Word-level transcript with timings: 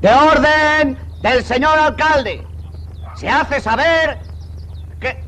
De 0.00 0.10
orden 0.10 0.98
del 1.20 1.44
señor 1.44 1.78
alcalde. 1.78 2.46
Se 3.14 3.28
hace 3.28 3.60
saber 3.60 4.18
que... 5.00 5.24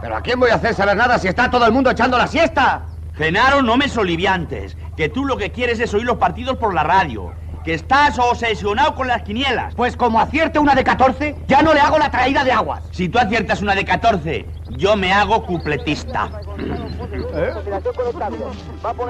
¿Pero 0.00 0.16
a 0.16 0.22
quién 0.22 0.40
voy 0.40 0.50
a 0.50 0.54
hacer 0.54 0.74
saber 0.74 0.96
nada 0.96 1.18
si 1.18 1.28
está 1.28 1.50
todo 1.50 1.66
el 1.66 1.72
mundo 1.72 1.90
echando 1.90 2.16
la 2.16 2.26
siesta? 2.26 2.86
Genaro, 3.12 3.60
no 3.60 3.76
me 3.76 3.88
soliviantes. 3.88 4.76
Que 4.96 5.10
tú 5.10 5.26
lo 5.26 5.36
que 5.36 5.52
quieres 5.52 5.78
es 5.80 5.92
oír 5.92 6.04
los 6.04 6.16
partidos 6.16 6.56
por 6.56 6.72
la 6.72 6.82
radio. 6.82 7.34
Que 7.64 7.74
estás 7.74 8.18
obsesionado 8.18 8.94
con 8.94 9.08
las 9.08 9.22
quinielas. 9.22 9.74
Pues 9.74 9.94
como 9.94 10.18
acierte 10.18 10.58
una 10.58 10.74
de 10.74 10.82
14, 10.82 11.44
ya 11.46 11.60
no 11.60 11.74
le 11.74 11.80
hago 11.80 11.98
la 11.98 12.10
traída 12.10 12.42
de 12.42 12.52
aguas. 12.52 12.82
Si 12.90 13.10
tú 13.10 13.18
aciertas 13.18 13.60
una 13.60 13.74
de 13.74 13.84
14, 13.84 14.48
yo 14.70 14.96
me 14.96 15.12
hago 15.12 15.44
cupletista. 15.44 16.30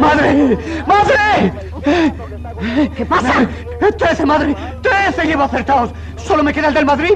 ¡Madre! 0.00 0.58
¡Madre! 0.86 1.52
¿Qué 2.96 3.06
pasa? 3.06 3.48
¡Trece, 3.98 4.26
madre! 4.26 4.54
¡Trece 4.82 5.26
llevo 5.26 5.42
acertados! 5.44 5.90
Solo 6.16 6.42
me 6.42 6.52
queda 6.52 6.68
el 6.68 6.74
del 6.74 6.86
Madrid. 6.86 7.12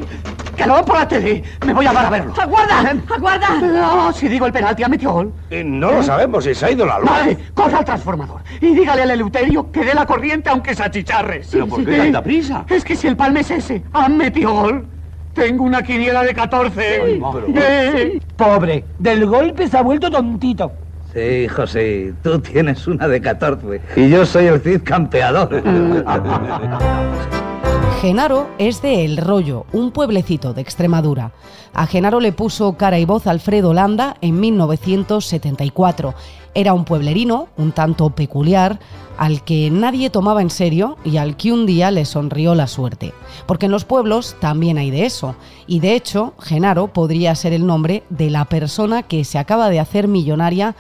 ¡Que 0.57 0.67
lo 0.67 0.75
veo 0.75 0.85
por 0.85 0.97
la 0.97 1.09
tele! 1.09 1.43
Me 1.67 1.73
voy 1.75 1.85
a 1.87 1.93
dar 1.93 2.07
a 2.07 2.11
verlo. 2.11 2.33
¡Aguarda! 2.41 2.95
¡Aguarda! 3.15 3.49
No, 3.61 4.13
si 4.13 4.29
digo 4.29 4.47
el 4.47 4.53
penalti, 4.53 4.85
ha 4.85 4.89
metido 4.89 5.13
gol. 5.13 5.33
Eh, 5.51 5.65
no 5.65 5.91
lo 5.91 6.03
sabemos, 6.03 6.45
si 6.45 6.55
se 6.55 6.67
ha 6.67 6.71
ido 6.71 6.87
la 6.87 6.99
luz. 7.01 7.11
Madre, 7.11 7.39
corra 7.55 7.79
al 7.79 7.85
transformador 7.85 8.41
y 8.61 8.75
dígale 8.75 9.03
al 9.03 9.11
Eleuterio 9.11 9.71
que 9.73 9.85
dé 9.85 9.95
la 9.95 10.07
corriente 10.07 10.51
aunque 10.51 10.75
se 10.75 10.83
achicharre. 10.85 11.43
¿Pero 11.51 11.67
por 11.67 11.85
qué 11.85 11.97
tanta 11.97 12.23
prisa? 12.23 12.65
Es 12.69 12.85
que 12.85 12.95
si 12.95 13.09
el 13.09 13.17
palme 13.17 13.41
es 13.41 13.51
ese, 13.51 13.83
han 13.93 14.17
metido 14.17 14.53
gol. 14.53 14.87
Tengo 15.35 15.65
una 15.65 15.83
quiniela 15.83 16.23
de 16.23 16.33
14. 16.33 17.19
Eh, 17.57 18.21
Pobre, 18.37 18.85
del 19.01 19.27
golpe 19.27 19.67
se 19.67 19.77
ha 19.77 19.83
vuelto 19.83 20.09
tontito. 20.09 20.71
Sí, 21.15 21.21
hijo, 21.21 21.67
sí. 21.67 22.13
Tú 22.23 22.41
tienes 22.41 22.87
una 22.89 23.07
de 23.07 23.21
14 23.21 23.81
y 23.97 24.09
yo 24.11 24.27
soy 24.27 24.47
el 24.47 24.61
Cid 24.61 24.83
campeador. 24.83 25.63
Genaro 28.01 28.49
es 28.59 28.83
de 28.83 29.05
El 29.05 29.17
Rollo, 29.17 29.65
un 29.73 29.93
pueblecito 29.93 30.53
de 30.53 30.61
Extremadura. 30.61 31.33
A 31.73 31.87
Genaro 31.87 32.21
le 32.21 32.33
puso 32.33 32.75
cara 32.75 32.99
y 32.99 33.05
voz 33.05 33.27
Alfredo 33.27 33.73
Landa 33.73 34.17
en 34.21 34.41
1974. 34.41 36.15
Era 36.53 36.75
un 36.75 36.85
pueblerino, 36.85 37.49
un 37.57 37.73
tanto 37.73 38.11
peculiar, 38.11 38.79
al 39.17 39.43
que 39.43 39.71
nadie 39.71 40.11
tomaba 40.11 40.43
en 40.43 40.51
serio 40.51 40.99
y 41.05 41.17
al 41.17 41.37
que 41.37 41.53
un 41.53 41.65
día 41.65 41.91
le 41.91 42.05
sonrió 42.05 42.55
la 42.55 42.67
suerte. 42.67 43.15
Porque 43.47 43.67
en 43.67 43.73
los 43.73 43.85
pueblos 43.85 44.37
también 44.41 44.77
hay 44.79 44.91
de 44.91 45.07
eso. 45.07 45.35
Y 45.67 45.81
de 45.81 45.95
hecho, 45.95 46.35
Genaro 46.41 46.89
podría 46.89 47.35
ser 47.35 47.53
el 47.53 47.67
nombre 47.67 48.03
de 48.11 48.29
la 48.29 48.45
persona 48.45 49.03
que 49.03 49.25
se 49.25 49.39
acaba 49.39 49.71
de 49.71 49.81
hacer 49.81 50.09
millonaria 50.09 50.75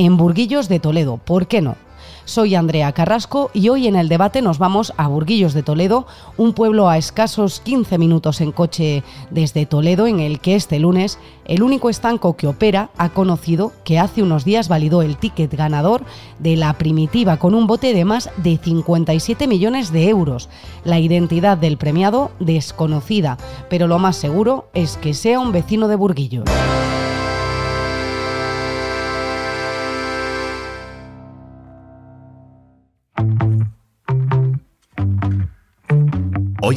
en 0.00 0.16
Burguillos 0.16 0.70
de 0.70 0.80
Toledo. 0.80 1.18
¿Por 1.18 1.46
qué 1.46 1.60
no? 1.60 1.76
Soy 2.24 2.54
Andrea 2.54 2.92
Carrasco 2.92 3.50
y 3.52 3.68
hoy 3.68 3.86
en 3.86 3.96
el 3.96 4.08
debate 4.08 4.40
nos 4.40 4.58
vamos 4.58 4.94
a 4.96 5.08
Burguillos 5.08 5.52
de 5.52 5.62
Toledo, 5.62 6.06
un 6.38 6.54
pueblo 6.54 6.88
a 6.88 6.96
escasos 6.96 7.60
15 7.60 7.98
minutos 7.98 8.40
en 8.40 8.50
coche 8.50 9.02
desde 9.30 9.66
Toledo, 9.66 10.06
en 10.06 10.20
el 10.20 10.40
que 10.40 10.54
este 10.54 10.78
lunes 10.78 11.18
el 11.44 11.62
único 11.62 11.90
estanco 11.90 12.34
que 12.34 12.46
opera 12.46 12.88
ha 12.96 13.10
conocido 13.10 13.72
que 13.84 13.98
hace 13.98 14.22
unos 14.22 14.46
días 14.46 14.68
validó 14.68 15.02
el 15.02 15.18
ticket 15.18 15.52
ganador 15.52 16.02
de 16.38 16.56
la 16.56 16.72
primitiva 16.74 17.36
con 17.36 17.54
un 17.54 17.66
bote 17.66 17.92
de 17.92 18.06
más 18.06 18.30
de 18.38 18.56
57 18.56 19.46
millones 19.48 19.92
de 19.92 20.08
euros. 20.08 20.48
La 20.82 20.98
identidad 20.98 21.58
del 21.58 21.76
premiado 21.76 22.30
desconocida, 22.38 23.36
pero 23.68 23.86
lo 23.86 23.98
más 23.98 24.16
seguro 24.16 24.70
es 24.72 24.96
que 24.96 25.12
sea 25.12 25.40
un 25.40 25.52
vecino 25.52 25.88
de 25.88 25.96
Burguillos. 25.96 26.48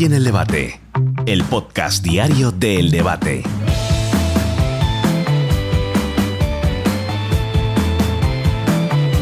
Hoy 0.03 0.07
en 0.07 0.15
el 0.15 0.25
debate, 0.25 0.81
el 1.25 1.45
podcast 1.45 2.03
diario 2.03 2.51
de 2.51 2.77
El 2.77 2.91
Debate. 2.91 3.41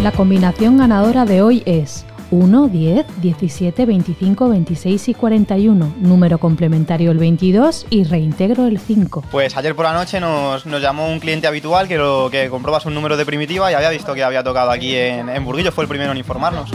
La 0.01 0.11
combinación 0.11 0.79
ganadora 0.79 1.25
de 1.25 1.44
hoy 1.44 1.61
es 1.67 2.03
1, 2.31 2.67
10, 2.67 3.05
17, 3.22 3.85
25, 3.85 4.50
26 4.50 5.09
y 5.09 5.13
41, 5.13 5.94
número 6.00 6.39
complementario 6.39 7.11
el 7.11 7.19
22 7.19 7.85
y 7.91 8.03
reintegro 8.05 8.66
el 8.66 8.79
5. 8.79 9.25
Pues 9.29 9.55
ayer 9.57 9.75
por 9.75 9.85
la 9.85 9.94
noche 9.94 10.19
nos, 10.19 10.66
nos 10.66 10.81
llamó 10.81 11.09
un 11.09 11.19
cliente 11.19 11.45
habitual 11.45 11.88
que, 11.88 11.97
lo, 12.00 12.29
que 12.31 12.50
comprobas 12.50 12.81
su 12.81 12.89
número 12.89 13.17
de 13.17 13.25
primitiva 13.28 13.72
y 13.72 13.75
había 13.75 13.91
visto 13.91 14.16
que 14.16 14.23
había 14.23 14.44
tocado 14.44 14.72
aquí 14.72 14.95
en, 14.95 15.29
en 15.29 15.45
Burguillo, 15.45 15.72
fue 15.72 15.84
el 15.84 15.89
primero 15.89 16.11
en 16.11 16.17
informarnos. 16.17 16.72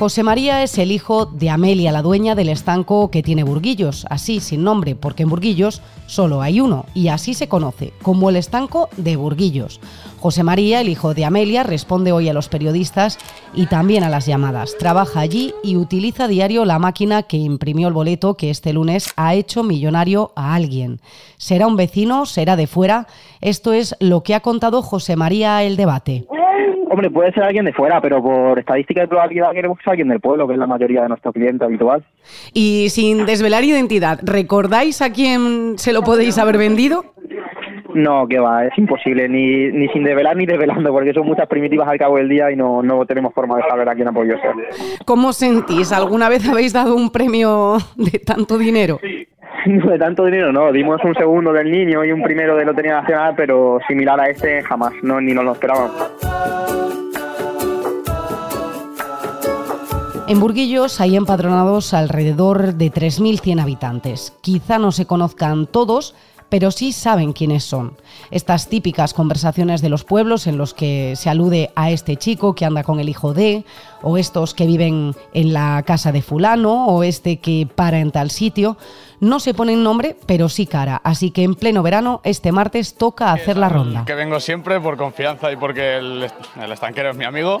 José 0.00 0.22
María 0.22 0.62
es 0.62 0.78
el 0.78 0.92
hijo 0.92 1.26
de 1.26 1.50
Amelia, 1.50 1.92
la 1.92 2.00
dueña 2.00 2.34
del 2.34 2.48
estanco 2.48 3.10
que 3.10 3.22
tiene 3.22 3.44
Burguillos, 3.44 4.06
así 4.08 4.40
sin 4.40 4.64
nombre, 4.64 4.94
porque 4.94 5.24
en 5.24 5.28
Burguillos 5.28 5.82
solo 6.06 6.40
hay 6.40 6.62
uno 6.62 6.86
y 6.94 7.08
así 7.08 7.34
se 7.34 7.48
conoce, 7.48 7.92
como 8.00 8.30
el 8.30 8.36
estanco 8.36 8.88
de 8.96 9.16
Burguillos. 9.16 9.78
José 10.18 10.42
María, 10.42 10.80
el 10.80 10.88
hijo 10.88 11.12
de 11.12 11.26
Amelia, 11.26 11.64
responde 11.64 12.12
hoy 12.12 12.30
a 12.30 12.32
los 12.32 12.48
periodistas 12.48 13.18
y 13.52 13.66
también 13.66 14.02
a 14.02 14.08
las 14.08 14.24
llamadas. 14.24 14.74
Trabaja 14.78 15.20
allí 15.20 15.52
y 15.62 15.76
utiliza 15.76 16.24
a 16.24 16.28
diario 16.28 16.64
la 16.64 16.78
máquina 16.78 17.24
que 17.24 17.36
imprimió 17.36 17.86
el 17.86 17.92
boleto 17.92 18.38
que 18.38 18.48
este 18.48 18.72
lunes 18.72 19.12
ha 19.16 19.34
hecho 19.34 19.62
millonario 19.62 20.32
a 20.34 20.54
alguien. 20.54 21.02
¿Será 21.36 21.66
un 21.66 21.76
vecino? 21.76 22.24
¿Será 22.24 22.56
de 22.56 22.66
fuera? 22.66 23.06
Esto 23.42 23.74
es 23.74 23.94
lo 24.00 24.22
que 24.22 24.34
ha 24.34 24.40
contado 24.40 24.80
José 24.80 25.14
María 25.16 25.62
el 25.62 25.76
debate. 25.76 26.24
Hombre, 26.92 27.08
puede 27.08 27.32
ser 27.32 27.44
alguien 27.44 27.64
de 27.64 27.72
fuera, 27.72 28.00
pero 28.00 28.20
por 28.20 28.58
estadística 28.58 29.02
de 29.02 29.06
probabilidad 29.06 29.52
queremos 29.52 29.78
que 29.78 29.84
sea 29.84 29.92
alguien 29.92 30.08
del 30.08 30.18
pueblo, 30.18 30.48
que 30.48 30.54
es 30.54 30.58
la 30.58 30.66
mayoría 30.66 31.02
de 31.02 31.08
nuestro 31.08 31.32
cliente 31.32 31.64
habitual. 31.64 32.04
Y 32.52 32.88
sin 32.90 33.26
desvelar 33.26 33.62
identidad, 33.62 34.18
¿recordáis 34.24 35.00
a 35.00 35.12
quién 35.12 35.78
se 35.78 35.92
lo 35.92 36.02
podéis 36.02 36.36
haber 36.36 36.58
vendido? 36.58 37.04
No, 37.94 38.26
que 38.26 38.40
va, 38.40 38.66
es 38.66 38.76
imposible, 38.76 39.28
ni, 39.28 39.68
ni 39.68 39.86
sin 39.90 40.02
develar 40.02 40.36
ni 40.36 40.46
desvelando, 40.46 40.90
porque 40.90 41.12
son 41.12 41.28
muchas 41.28 41.46
primitivas 41.46 41.86
al 41.88 41.96
cabo 41.96 42.16
del 42.16 42.28
día 42.28 42.50
y 42.50 42.56
no, 42.56 42.82
no 42.82 43.06
tenemos 43.06 43.32
forma 43.34 43.56
de 43.58 43.62
saber 43.68 43.88
a 43.88 43.94
quién 43.94 44.08
ha 44.08 44.12
podido 44.12 44.36
ser. 44.40 44.50
¿Cómo 45.04 45.32
sentís? 45.32 45.92
¿Alguna 45.92 46.28
vez 46.28 46.48
habéis 46.48 46.72
dado 46.72 46.96
un 46.96 47.10
premio 47.10 47.76
de 47.94 48.18
tanto 48.18 48.58
dinero? 48.58 48.98
No, 49.02 49.08
de 49.66 49.98
tanto 49.98 50.24
dinero 50.24 50.52
no, 50.52 50.72
dimos 50.72 51.02
un 51.04 51.14
segundo 51.14 51.52
del 51.52 51.70
niño 51.70 52.04
y 52.04 52.12
un 52.12 52.22
primero 52.22 52.56
de 52.56 52.64
Lotería 52.64 53.00
Nacional, 53.00 53.34
pero 53.36 53.78
similar 53.86 54.20
a 54.20 54.28
este 54.28 54.62
jamás, 54.62 54.92
no, 55.02 55.20
ni 55.20 55.32
nos 55.32 55.44
lo 55.44 55.52
esperábamos. 55.52 55.92
En 60.28 60.38
Burguillos 60.38 61.00
hay 61.00 61.16
empadronados 61.16 61.92
alrededor 61.92 62.74
de 62.74 62.92
3.100 62.92 63.60
habitantes. 63.60 64.32
Quizá 64.40 64.78
no 64.78 64.92
se 64.92 65.04
conozcan 65.04 65.66
todos, 65.66 66.14
pero 66.50 66.70
sí 66.70 66.92
saben 66.92 67.32
quiénes 67.32 67.64
son. 67.64 67.96
Estas 68.30 68.68
típicas 68.68 69.14
conversaciones 69.14 69.80
de 69.80 69.88
los 69.88 70.04
pueblos 70.04 70.46
en 70.46 70.58
los 70.58 70.74
que 70.74 71.14
se 71.16 71.30
alude 71.30 71.70
a 71.76 71.90
este 71.90 72.16
chico 72.16 72.54
que 72.54 72.66
anda 72.66 72.82
con 72.82 73.00
el 73.00 73.08
hijo 73.08 73.32
de, 73.32 73.64
o 74.02 74.18
estos 74.18 74.52
que 74.52 74.66
viven 74.66 75.14
en 75.32 75.52
la 75.54 75.82
casa 75.86 76.12
de 76.12 76.20
fulano, 76.20 76.86
o 76.86 77.02
este 77.04 77.38
que 77.38 77.66
para 77.72 78.00
en 78.00 78.10
tal 78.10 78.30
sitio, 78.30 78.76
no 79.20 79.40
se 79.40 79.54
ponen 79.54 79.82
nombre, 79.82 80.16
pero 80.26 80.48
sí 80.48 80.66
cara. 80.66 81.00
Así 81.04 81.30
que 81.30 81.44
en 81.44 81.54
pleno 81.54 81.82
verano, 81.82 82.20
este 82.24 82.52
martes 82.52 82.94
toca 82.94 83.32
hacer 83.32 83.56
la 83.56 83.68
ronda. 83.68 84.04
Que 84.04 84.14
vengo 84.14 84.40
siempre 84.40 84.80
por 84.80 84.96
confianza 84.96 85.50
y 85.52 85.56
porque 85.56 85.96
el, 85.96 86.30
el 86.60 86.72
estanquero 86.72 87.10
es 87.10 87.16
mi 87.16 87.24
amigo. 87.24 87.60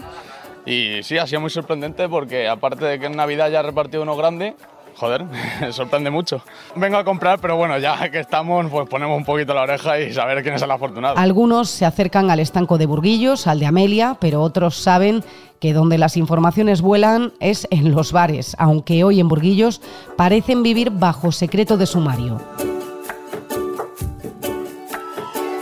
Y 0.66 1.02
sí, 1.02 1.16
ha 1.16 1.26
sido 1.26 1.40
muy 1.40 1.50
sorprendente 1.50 2.08
porque 2.08 2.48
aparte 2.48 2.84
de 2.84 2.98
que 2.98 3.06
en 3.06 3.16
Navidad 3.16 3.50
ya 3.50 3.60
he 3.60 3.62
repartido 3.62 4.02
uno 4.02 4.16
grande, 4.16 4.56
joder, 4.96 5.24
sorprende 5.70 6.10
mucho. 6.10 6.42
Vengo 6.76 6.96
a 6.96 7.04
comprar, 7.04 7.38
pero 7.40 7.56
bueno, 7.56 7.78
ya 7.78 8.10
que 8.10 8.20
estamos, 8.20 8.66
pues 8.70 8.88
ponemos 8.88 9.16
un 9.16 9.24
poquito 9.24 9.54
la 9.54 9.62
oreja 9.62 9.98
y 9.98 10.12
saber 10.12 10.42
quién 10.42 10.54
es 10.54 10.62
el 10.62 10.70
afortunado. 10.70 11.16
Algunos 11.16 11.70
se 11.70 11.84
acercan 11.84 12.30
al 12.30 12.40
estanco 12.40 12.78
de 12.78 12.86
Burguillos, 12.86 13.46
al 13.46 13.60
de 13.60 13.66
Amelia, 13.66 14.16
pero 14.20 14.42
otros 14.42 14.76
saben 14.76 15.24
que 15.60 15.72
donde 15.72 15.98
las 15.98 16.16
informaciones 16.16 16.80
vuelan 16.80 17.32
es 17.38 17.68
en 17.70 17.92
los 17.92 18.12
bares, 18.12 18.56
aunque 18.58 19.04
hoy 19.04 19.20
en 19.20 19.28
Burguillos 19.28 19.80
parecen 20.16 20.62
vivir 20.62 20.90
bajo 20.90 21.32
secreto 21.32 21.76
de 21.76 21.86
sumario. 21.86 22.40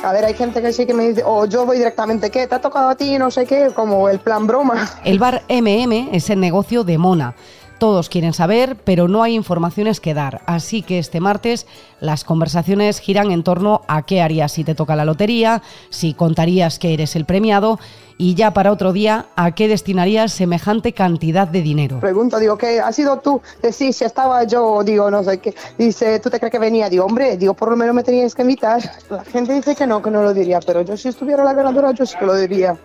A 0.08 0.12
ver, 0.12 0.24
hay 0.24 0.32
gente 0.32 0.62
que 0.62 0.72
sí 0.72 0.86
que 0.86 0.94
me 0.94 1.08
dice, 1.08 1.22
o 1.26 1.44
yo 1.44 1.66
voy 1.66 1.76
directamente, 1.76 2.31
¿qué? 2.31 2.46
¿Te 2.46 2.54
ha 2.54 2.60
tocado 2.60 2.88
a 2.88 2.94
ti? 2.94 3.19
No 3.19 3.31
sé 3.31 3.44
qué, 3.44 3.72
como 3.74 4.08
el 4.08 4.20
plan 4.20 4.46
broma. 4.46 4.88
El 5.04 5.19
bar 5.19 5.42
MM 5.50 6.08
es 6.12 6.31
el 6.31 6.40
negocio 6.40 6.82
de 6.82 6.96
Mona. 6.96 7.34
Todos 7.78 8.08
quieren 8.08 8.32
saber, 8.32 8.76
pero 8.84 9.06
no 9.06 9.22
hay 9.22 9.34
informaciones 9.36 10.00
que 10.00 10.12
dar. 10.12 10.42
Así 10.46 10.82
que 10.82 10.98
este 10.98 11.20
martes 11.20 11.64
las 12.00 12.25
conversaciones 12.25 12.98
giran 12.98 13.30
en 13.30 13.44
torno 13.44 13.82
a 13.86 14.02
qué 14.02 14.20
harías 14.20 14.50
si 14.50 14.64
te 14.64 14.75
toca 14.75 14.96
la 14.96 15.04
lotería, 15.04 15.62
si 15.88 16.12
contarías 16.12 16.80
que 16.80 16.92
eres 16.92 17.14
el 17.14 17.25
premiado 17.25 17.78
y 18.20 18.34
ya 18.34 18.52
para 18.52 18.72
otro 18.72 18.92
día 18.92 19.26
a 19.36 19.52
qué 19.52 19.69
destinarías 19.69 20.32
semejante 20.32 20.92
cantidad 20.92 21.46
de 21.46 21.62
dinero. 21.62 22.00
Pregunto, 22.00 22.40
digo, 22.40 22.58
¿qué? 22.58 22.80
¿Has 22.80 22.96
sido 22.96 23.20
tú? 23.20 23.40
Eh, 23.62 23.70
sí, 23.72 23.92
si 23.92 24.04
estaba 24.04 24.42
yo, 24.42 24.82
digo, 24.82 25.08
no 25.08 25.22
sé 25.22 25.38
qué. 25.38 25.54
Dice, 25.78 26.19
¿tú 26.19 26.31
te 26.31 26.40
crees 26.40 26.50
que 26.50 26.58
venía? 26.58 26.90
Digo, 26.90 27.04
hombre, 27.04 27.36
digo, 27.36 27.54
por 27.54 27.70
lo 27.70 27.76
menos 27.76 27.94
me 27.94 28.02
tenías 28.02 28.34
que 28.34 28.42
invitar. 28.42 28.82
La 29.08 29.22
gente 29.24 29.52
dice 29.52 29.76
que 29.76 29.86
no, 29.86 30.02
que 30.02 30.10
no 30.10 30.20
lo 30.22 30.34
diría, 30.34 30.58
pero 30.66 30.82
yo 30.82 30.96
si 30.96 31.06
estuviera 31.10 31.44
la 31.44 31.52
ganadora, 31.52 31.92
yo 31.92 32.04
sí 32.04 32.16
que 32.19 32.26
lo 32.26 32.34
diría. 32.34 32.76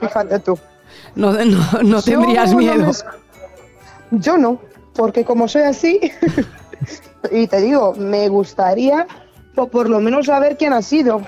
Fíjate 0.00 0.38
tú. 0.40 0.58
No, 1.14 1.32
no, 1.32 1.82
no 1.82 2.02
tendrías 2.02 2.50
Yo 2.50 2.56
no 2.56 2.58
miedo. 2.58 2.86
me- 2.88 3.23
Yo 4.20 4.36
no. 4.36 4.58
porque 4.94 5.24
como 5.24 5.48
soy 5.48 5.62
así, 5.62 6.00
y 7.30 7.46
te 7.46 7.60
digo, 7.60 7.94
me 7.94 8.28
gustaría 8.28 9.06
o 9.56 9.66
por 9.66 9.88
lo 9.88 10.00
menos 10.00 10.26
saber 10.26 10.56
quién 10.56 10.72
ha 10.72 10.82
sido. 10.82 11.22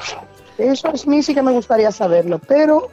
Eso 0.58 0.88
a 0.88 0.92
mí 1.06 1.22
sí 1.22 1.34
que 1.34 1.42
me 1.42 1.52
gustaría 1.52 1.92
saberlo, 1.92 2.38
pero 2.38 2.88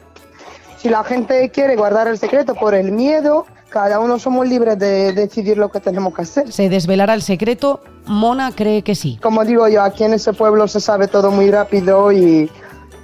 si 0.78 0.88
la 0.88 1.02
gente 1.02 1.50
quiere 1.50 1.76
guardar 1.76 2.08
el 2.08 2.18
secreto 2.18 2.54
por 2.54 2.74
el 2.74 2.92
miedo, 2.92 3.46
cada 3.70 3.98
uno 3.98 4.18
somos 4.18 4.46
libres 4.46 4.78
de 4.78 5.12
decidir 5.12 5.56
lo 5.56 5.70
que 5.70 5.80
tenemos 5.80 6.14
que 6.14 6.22
hacer. 6.22 6.52
¿Se 6.52 6.68
desvelará 6.68 7.14
el 7.14 7.22
secreto? 7.22 7.80
Mona 8.06 8.52
cree 8.52 8.82
que 8.82 8.94
sí. 8.94 9.18
Como 9.22 9.44
digo 9.44 9.66
yo, 9.68 9.82
aquí 9.82 10.04
en 10.04 10.14
ese 10.14 10.32
pueblo 10.32 10.68
se 10.68 10.80
sabe 10.80 11.08
todo 11.08 11.30
muy 11.30 11.50
rápido 11.50 12.12
y 12.12 12.50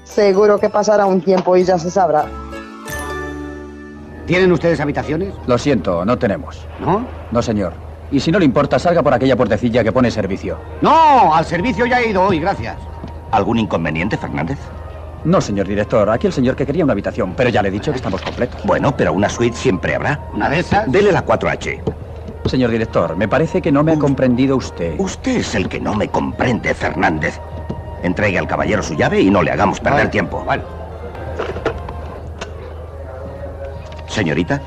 seguro 0.05 0.59
que 0.61 0.69
pasará 0.69 1.07
un 1.07 1.21
tiempo 1.23 1.57
y 1.57 1.65
ya 1.65 1.79
se 1.79 1.91
sabrá. 1.91 2.27
¿Tienen 4.31 4.53
ustedes 4.53 4.79
habitaciones? 4.79 5.35
Lo 5.49 5.59
siento, 5.59 6.05
no 6.05 6.17
tenemos. 6.17 6.65
¿No? 6.79 7.05
No, 7.33 7.43
señor. 7.43 7.73
Y 8.13 8.21
si 8.21 8.31
no 8.31 8.39
le 8.39 8.45
importa, 8.45 8.79
salga 8.79 9.03
por 9.03 9.13
aquella 9.13 9.35
puertecilla 9.37 9.83
que 9.83 9.91
pone 9.91 10.09
servicio. 10.09 10.57
No, 10.83 11.35
al 11.35 11.45
servicio 11.45 11.85
ya 11.85 12.01
he 12.01 12.11
ido 12.11 12.23
hoy, 12.23 12.39
gracias. 12.39 12.77
¿Algún 13.33 13.59
inconveniente, 13.59 14.17
Fernández? 14.17 14.57
No, 15.25 15.41
señor 15.41 15.67
director. 15.67 16.09
Aquí 16.09 16.29
el 16.29 16.33
señor 16.33 16.55
que 16.55 16.65
quería 16.65 16.85
una 16.85 16.93
habitación, 16.93 17.35
pero 17.37 17.51
ya 17.51 17.61
le 17.61 17.71
he 17.71 17.73
dicho 17.73 17.91
que 17.91 17.97
estamos 17.97 18.23
completos. 18.23 18.61
Bueno, 18.65 18.97
pero 18.97 19.13
una 19.13 19.29
suite 19.29 19.57
siempre 19.57 19.97
habrá. 19.97 20.21
¿Una 20.33 20.49
de 20.49 20.61
esas? 20.61 20.93
Dele 20.93 21.11
la 21.11 21.27
4H. 21.27 21.81
Señor 22.45 22.71
director, 22.71 23.17
me 23.17 23.27
parece 23.27 23.61
que 23.61 23.73
no 23.73 23.83
me 23.83 23.95
ha 23.95 23.99
comprendido 23.99 24.55
usted. 24.55 24.95
Usted 24.99 25.39
es 25.39 25.57
el 25.57 25.69
que 25.69 25.81
no 25.81 25.97
me 25.97 26.07
comprende, 26.07 26.73
Fernández. 26.73 27.41
Entregue 28.05 28.39
al 28.39 28.47
caballero 28.47 28.81
su 28.85 28.95
llave 28.95 29.21
y 29.23 29.29
no 29.29 29.43
le 29.43 29.51
hagamos 29.51 29.81
perder 29.81 30.03
Vale, 30.03 30.11
tiempo. 30.11 30.45
Vale. 30.45 30.63
Señorita, 34.21 34.61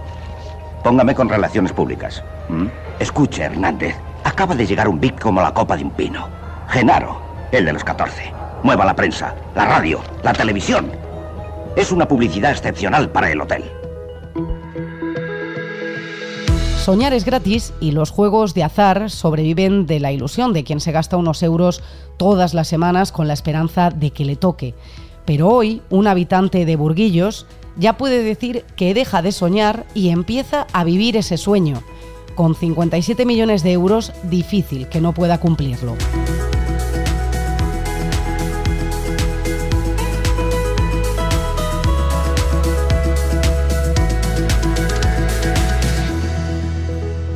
póngame 0.84 1.14
con 1.14 1.30
relaciones 1.30 1.74
públicas. 1.74 2.24
¿Mm? 2.50 2.66
Escuche, 2.98 3.44
Hernández. 3.44 3.96
Acaba 4.24 4.56
de 4.56 4.66
llegar 4.66 4.88
un 4.88 5.00
big 5.00 5.20
como 5.20 5.44
la 5.44 5.54
copa 5.54 5.78
de 5.78 5.84
un 5.84 5.92
pino. 5.92 6.28
Genaro, 6.70 7.22
el 7.52 7.64
de 7.64 7.74
los 7.74 7.84
14. 7.84 8.34
Mueva 8.64 8.84
la 8.84 8.96
prensa, 8.96 9.36
la 9.54 9.66
radio, 9.66 10.00
la 10.24 10.34
televisión. 10.34 10.92
Es 11.76 11.92
una 11.92 12.08
publicidad 12.08 12.50
excepcional 12.50 13.12
para 13.12 13.30
el 13.32 13.42
hotel. 13.42 13.64
Soñar 16.80 17.14
es 17.14 17.24
gratis 17.24 17.76
y 17.80 17.92
los 17.92 18.10
juegos 18.10 18.56
de 18.56 18.64
azar 18.64 19.12
sobreviven 19.12 19.86
de 19.86 20.00
la 20.00 20.12
ilusión 20.12 20.52
de 20.52 20.64
quien 20.64 20.80
se 20.80 20.92
gasta 20.92 21.16
unos 21.16 21.44
euros 21.44 21.84
todas 22.18 22.56
las 22.56 22.68
semanas 22.68 23.12
con 23.12 23.28
la 23.28 23.34
esperanza 23.34 23.92
de 23.92 24.10
que 24.10 24.26
le 24.26 24.36
toque. 24.36 24.74
Pero 25.26 25.48
hoy, 25.50 25.84
un 25.92 26.08
habitante 26.08 26.66
de 26.66 26.76
Burguillos 26.76 27.46
ya 27.78 27.98
puede 27.98 28.24
decir 28.24 28.66
que 28.76 28.94
deja 28.94 29.22
de 29.22 29.32
soñar 29.32 29.86
y 29.94 30.10
empieza 30.10 30.68
a 30.74 30.84
vivir 30.84 31.18
ese 31.18 31.38
sueño. 31.38 31.84
Con 32.36 32.56
57 32.56 33.26
millones 33.26 33.64
de 33.64 33.74
euros, 33.74 34.12
difícil 34.24 34.88
que 34.88 35.02
no 35.02 35.14
pueda 35.14 35.40
cumplirlo. 35.40 35.96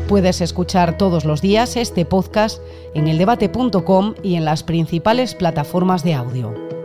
Puedes 0.08 0.40
escuchar 0.40 0.98
todos 0.98 1.26
los 1.26 1.42
días 1.42 1.76
este 1.76 2.06
podcast 2.06 2.62
en 2.94 3.10
eldebate.com 3.10 4.16
y 4.24 4.36
en 4.36 4.46
las 4.46 4.64
principales 4.64 5.36
plataformas 5.36 6.04
de 6.06 6.14
audio. 6.14 6.77